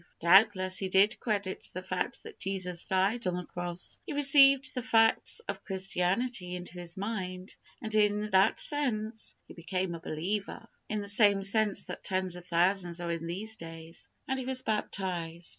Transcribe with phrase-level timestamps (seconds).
[0.19, 3.99] Doubtless, he did credit the fact that Jesus died on the cross.
[4.03, 9.93] He received the facts of Christianity into his mind, and, in that sense, he became
[9.93, 14.39] a believer in the same sense that tens of thousands are in these days and
[14.39, 15.49] he was baptized.